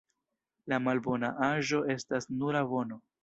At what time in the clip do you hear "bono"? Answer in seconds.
2.75-2.99